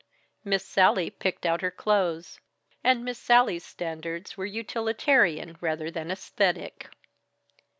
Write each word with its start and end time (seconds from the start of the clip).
Miss 0.43 0.65
Sallie 0.65 1.11
picked 1.11 1.45
out 1.45 1.61
her 1.61 1.69
clothes, 1.69 2.39
and 2.83 3.05
Miss 3.05 3.19
Sallie's 3.19 3.63
standards 3.63 4.35
were 4.35 4.47
utilitarian 4.47 5.57
rather 5.61 5.91
than 5.91 6.07
æsthetic. 6.07 6.89